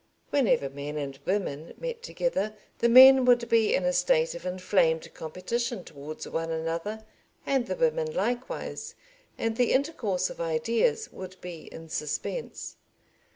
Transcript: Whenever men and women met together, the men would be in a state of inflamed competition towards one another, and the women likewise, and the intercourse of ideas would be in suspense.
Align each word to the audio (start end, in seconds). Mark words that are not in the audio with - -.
Whenever 0.31 0.67
men 0.67 0.97
and 0.97 1.19
women 1.25 1.75
met 1.77 2.01
together, 2.01 2.55
the 2.79 2.89
men 2.89 3.23
would 3.23 3.47
be 3.49 3.75
in 3.75 3.85
a 3.85 3.93
state 3.93 4.33
of 4.33 4.47
inflamed 4.47 5.13
competition 5.13 5.83
towards 5.83 6.27
one 6.27 6.49
another, 6.49 7.05
and 7.45 7.67
the 7.67 7.75
women 7.75 8.11
likewise, 8.11 8.95
and 9.37 9.57
the 9.57 9.73
intercourse 9.73 10.27
of 10.31 10.41
ideas 10.41 11.11
would 11.11 11.39
be 11.39 11.71
in 11.71 11.87
suspense. 11.87 12.77